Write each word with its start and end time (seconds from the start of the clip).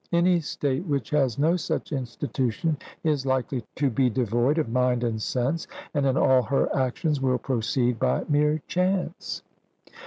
Any 0.11 0.39
state 0.39 0.87
which 0.87 1.11
has 1.11 1.37
no 1.37 1.55
such 1.57 1.91
institution 1.91 2.75
is 3.03 3.23
likely 3.23 3.63
to 3.75 3.91
be 3.91 4.09
devoid 4.09 4.57
of 4.57 4.67
mind 4.67 5.03
and 5.03 5.21
sense, 5.21 5.67
and 5.93 6.07
in 6.07 6.17
all 6.17 6.41
her 6.41 6.75
actions 6.75 7.21
will 7.21 7.37
proceed 7.37 7.99
by 7.99 8.25
mere 8.27 8.63
chance. 8.67 9.43